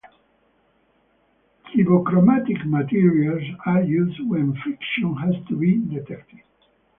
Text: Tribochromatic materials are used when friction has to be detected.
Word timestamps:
Tribochromatic 1.67 2.65
materials 2.65 3.43
are 3.67 3.83
used 3.83 4.19
when 4.27 4.57
friction 4.63 5.15
has 5.17 5.35
to 5.47 5.55
be 5.55 5.77
detected. 5.77 6.41